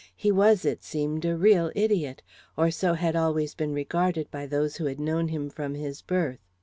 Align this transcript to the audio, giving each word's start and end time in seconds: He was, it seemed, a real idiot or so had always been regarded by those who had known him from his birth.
He 0.15 0.31
was, 0.31 0.65
it 0.65 0.81
seemed, 0.83 1.25
a 1.25 1.37
real 1.37 1.71
idiot 1.75 2.23
or 2.57 2.71
so 2.71 2.95
had 2.95 3.15
always 3.15 3.53
been 3.53 3.71
regarded 3.71 4.31
by 4.31 4.47
those 4.47 4.77
who 4.77 4.85
had 4.85 4.99
known 4.99 5.27
him 5.27 5.47
from 5.51 5.75
his 5.75 6.01
birth. 6.01 6.39